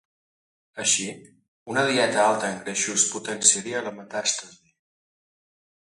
Així, 0.83 1.05
una 1.75 1.83
dieta 1.91 2.23
alta 2.23 2.51
en 2.55 2.57
greixos 2.65 3.07
potenciaria 3.13 3.87
la 3.91 3.97
metàstasi. 4.01 4.63